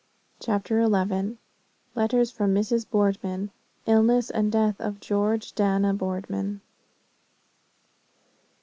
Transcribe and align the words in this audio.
CHAPTER 0.39 0.81
XI. 0.83 1.37
LETTER 1.93 2.25
FROM 2.25 2.55
MRS. 2.55 2.89
BOARDMAN. 2.89 3.51
ILLNESS 3.85 4.31
AND 4.31 4.51
DEATH 4.51 4.81
OF 4.81 4.99
GEORGE 4.99 5.53
DANA 5.53 5.93
BOARDMAN. 5.93 6.61